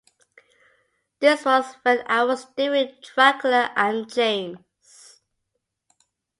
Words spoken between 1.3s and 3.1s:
was when I was doing